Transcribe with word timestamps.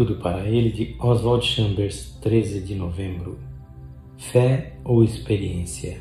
Tudo 0.00 0.14
para 0.14 0.48
ele 0.48 0.70
de 0.70 0.96
Oswald 0.98 1.44
Chambers, 1.44 2.16
13 2.22 2.62
de 2.62 2.74
novembro. 2.74 3.38
Fé 4.16 4.76
ou 4.82 5.04
experiência? 5.04 6.00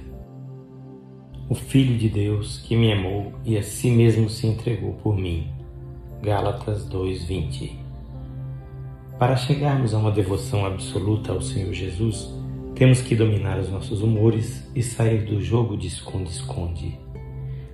O 1.49 1.54
Filho 1.54 1.97
de 1.97 2.07
Deus 2.07 2.59
que 2.59 2.77
me 2.77 2.93
amou 2.93 3.33
e 3.43 3.57
a 3.57 3.62
si 3.62 3.91
mesmo 3.91 4.29
se 4.29 4.47
entregou 4.47 4.93
por 5.04 5.17
mim. 5.17 5.49
Gálatas 6.23 6.88
2:20. 6.88 7.77
Para 9.20 9.35
chegarmos 9.35 9.93
a 9.93 9.98
uma 9.98 10.11
devoção 10.11 10.66
absoluta 10.66 11.34
ao 11.34 11.41
Senhor 11.41 11.73
Jesus, 11.73 12.34
temos 12.75 13.02
que 13.02 13.18
dominar 13.18 13.59
os 13.59 13.70
nossos 13.70 14.02
humores 14.02 14.66
e 14.73 14.81
sair 14.81 15.25
do 15.25 15.41
jogo 15.41 15.75
de 15.75 15.88
esconde-esconde. 15.88 16.97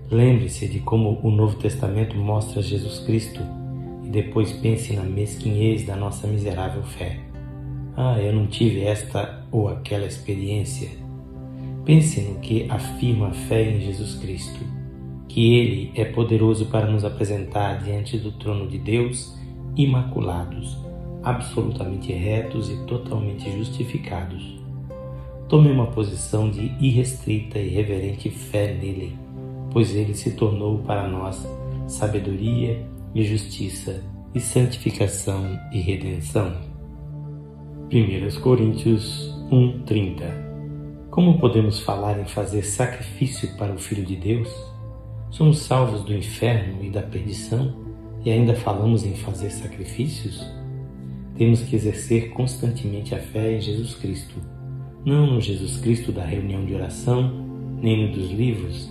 Lembre-se 0.09 0.67
de 0.67 0.79
como 0.79 1.19
o 1.21 1.29
Novo 1.29 1.57
Testamento 1.57 2.17
mostra 2.17 2.63
Jesus 2.63 2.97
Cristo 3.01 3.43
e 4.05 4.09
depois 4.09 4.51
pense 4.51 4.93
na 4.93 5.03
mesquinhez 5.03 5.85
da 5.85 5.95
nossa 5.95 6.27
miserável 6.27 6.83
fé. 6.83 7.19
Ah, 7.97 8.19
eu 8.19 8.33
não 8.33 8.45
tive 8.45 8.81
esta 8.81 9.43
ou 9.51 9.67
aquela 9.67 10.05
experiência. 10.05 10.89
Pense 11.83 12.21
no 12.21 12.39
que 12.39 12.67
afirma 12.69 13.29
a 13.29 13.33
fé 13.33 13.63
em 13.63 13.81
Jesus 13.81 14.15
Cristo, 14.15 14.59
que 15.27 15.55
Ele 15.55 15.91
é 15.95 16.05
poderoso 16.05 16.67
para 16.67 16.85
nos 16.85 17.03
apresentar 17.03 17.83
diante 17.83 18.17
do 18.17 18.31
trono 18.33 18.67
de 18.67 18.77
Deus 18.77 19.35
imaculados, 19.75 20.77
absolutamente 21.23 22.11
retos 22.11 22.69
e 22.69 22.77
totalmente 22.85 23.51
justificados. 23.57 24.59
Tome 25.47 25.71
uma 25.71 25.87
posição 25.87 26.49
de 26.49 26.71
irrestrita 26.79 27.59
e 27.59 27.69
reverente 27.69 28.29
fé 28.29 28.73
nele, 28.73 29.15
pois 29.71 29.95
ele 29.95 30.13
se 30.13 30.31
tornou 30.31 30.79
para 30.79 31.07
nós 31.07 31.47
sabedoria 31.87 32.94
e 33.15 33.23
justiça, 33.23 34.03
e 34.35 34.41
santificação 34.41 35.57
e 35.71 35.79
redenção. 35.79 36.53
1 37.89 38.41
Coríntios 38.41 39.33
1:30 39.49 40.25
Como 41.09 41.39
podemos 41.39 41.79
falar 41.79 42.19
em 42.19 42.25
fazer 42.25 42.63
sacrifício 42.63 43.55
para 43.55 43.73
o 43.73 43.77
Filho 43.77 44.05
de 44.05 44.17
Deus? 44.17 44.49
Somos 45.31 45.59
salvos 45.59 46.03
do 46.03 46.13
inferno 46.13 46.83
e 46.83 46.89
da 46.89 47.01
perdição 47.01 47.73
e 48.25 48.29
ainda 48.29 48.53
falamos 48.53 49.05
em 49.05 49.15
fazer 49.15 49.49
sacrifícios? 49.49 50.45
Temos 51.37 51.61
que 51.61 51.75
exercer 51.77 52.31
constantemente 52.31 53.15
a 53.15 53.19
fé 53.19 53.55
em 53.55 53.61
Jesus 53.61 53.95
Cristo, 53.95 54.35
não 55.05 55.25
no 55.27 55.39
Jesus 55.39 55.77
Cristo 55.77 56.11
da 56.11 56.25
reunião 56.25 56.65
de 56.65 56.73
oração, 56.73 57.31
nem 57.81 58.07
no 58.07 58.13
dos 58.13 58.29
livros, 58.31 58.89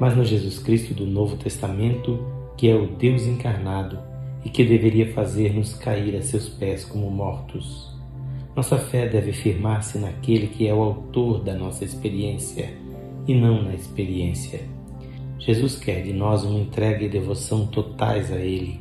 mas 0.00 0.16
no 0.16 0.24
Jesus 0.24 0.58
Cristo 0.58 0.92
do 0.92 1.06
Novo 1.06 1.36
Testamento 1.36 2.39
que 2.60 2.68
é 2.68 2.74
o 2.76 2.88
Deus 2.88 3.22
encarnado 3.22 3.98
e 4.44 4.50
que 4.50 4.62
deveria 4.62 5.14
fazer-nos 5.14 5.72
cair 5.72 6.14
a 6.14 6.20
seus 6.20 6.46
pés 6.46 6.84
como 6.84 7.10
mortos. 7.10 7.90
Nossa 8.54 8.76
fé 8.76 9.08
deve 9.08 9.32
firmar-se 9.32 9.98
naquele 9.98 10.46
que 10.46 10.68
é 10.68 10.74
o 10.74 10.82
autor 10.82 11.42
da 11.42 11.54
nossa 11.54 11.86
experiência 11.86 12.68
e 13.26 13.34
não 13.34 13.62
na 13.62 13.72
experiência. 13.72 14.60
Jesus 15.38 15.78
quer 15.78 16.02
de 16.02 16.12
nós 16.12 16.44
uma 16.44 16.58
entrega 16.60 17.02
e 17.02 17.08
devoção 17.08 17.66
totais 17.66 18.30
a 18.30 18.36
Ele. 18.36 18.78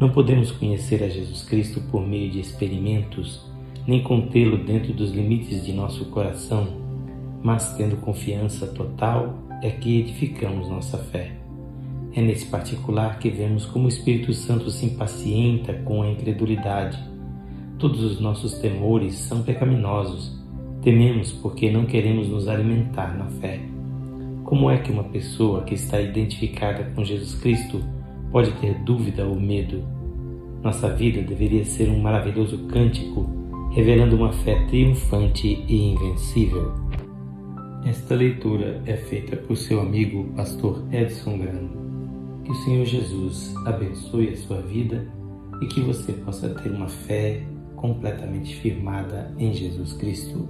Não 0.00 0.08
podemos 0.08 0.50
conhecer 0.50 1.02
a 1.02 1.08
Jesus 1.10 1.42
Cristo 1.42 1.78
por 1.90 2.00
meio 2.00 2.30
de 2.30 2.40
experimentos, 2.40 3.44
nem 3.86 4.02
contê-lo 4.02 4.64
dentro 4.64 4.94
dos 4.94 5.10
limites 5.10 5.62
de 5.62 5.74
nosso 5.74 6.06
coração, 6.06 6.68
mas 7.42 7.74
tendo 7.76 7.98
confiança 7.98 8.66
total 8.68 9.34
é 9.62 9.68
que 9.68 10.00
edificamos 10.00 10.70
nossa 10.70 10.96
fé. 10.96 11.39
É 12.20 12.22
nesse 12.22 12.44
particular 12.44 13.18
que 13.18 13.30
vemos 13.30 13.64
como 13.64 13.86
o 13.86 13.88
Espírito 13.88 14.34
Santo 14.34 14.70
se 14.70 14.84
impacienta 14.84 15.72
com 15.72 16.02
a 16.02 16.10
incredulidade. 16.10 17.02
Todos 17.78 18.02
os 18.02 18.20
nossos 18.20 18.58
temores 18.58 19.14
são 19.14 19.42
pecaminosos. 19.42 20.38
Tememos 20.82 21.32
porque 21.32 21.70
não 21.70 21.86
queremos 21.86 22.28
nos 22.28 22.46
alimentar 22.46 23.16
na 23.16 23.24
fé. 23.40 23.58
Como 24.44 24.70
é 24.70 24.76
que 24.76 24.92
uma 24.92 25.04
pessoa 25.04 25.62
que 25.62 25.72
está 25.72 25.98
identificada 25.98 26.92
com 26.94 27.02
Jesus 27.02 27.40
Cristo 27.40 27.82
pode 28.30 28.52
ter 28.60 28.74
dúvida 28.84 29.24
ou 29.24 29.40
medo? 29.40 29.82
Nossa 30.62 30.94
vida 30.94 31.22
deveria 31.22 31.64
ser 31.64 31.88
um 31.88 32.00
maravilhoso 32.00 32.58
cântico, 32.66 33.30
revelando 33.72 34.14
uma 34.14 34.30
fé 34.30 34.66
triunfante 34.66 35.64
e 35.66 35.92
invencível. 35.92 36.70
Esta 37.86 38.14
leitura 38.14 38.82
é 38.84 38.94
feita 38.94 39.38
por 39.38 39.56
seu 39.56 39.80
amigo 39.80 40.24
Pastor 40.36 40.84
Edson 40.92 41.38
Grando. 41.38 41.89
Que 42.50 42.56
o 42.56 42.64
Senhor 42.64 42.84
Jesus 42.84 43.54
abençoe 43.64 44.30
a 44.30 44.36
sua 44.36 44.60
vida 44.60 45.06
e 45.62 45.66
que 45.66 45.80
você 45.82 46.12
possa 46.12 46.48
ter 46.48 46.72
uma 46.72 46.88
fé 46.88 47.46
completamente 47.76 48.56
firmada 48.56 49.32
em 49.38 49.54
Jesus 49.54 49.92
Cristo. 49.92 50.48